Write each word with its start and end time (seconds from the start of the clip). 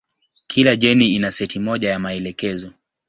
Kila 0.47 0.75
jeni 0.75 1.15
ina 1.15 1.31
seti 1.31 1.59
moja 1.59 1.89
ya 1.91 1.99
maelekezo. 1.99 2.71